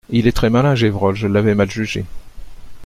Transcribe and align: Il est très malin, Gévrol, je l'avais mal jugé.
Il 0.09 0.25
est 0.25 0.31
très 0.31 0.49
malin, 0.49 0.73
Gévrol, 0.73 1.13
je 1.15 1.27
l'avais 1.27 1.53
mal 1.53 1.69
jugé. 1.69 2.05